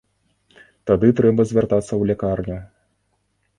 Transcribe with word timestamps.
Тады 0.91 1.07
трэба 1.19 1.41
звяртацца 1.51 1.85
ў 1.85 2.03
лякарню. 2.13 2.59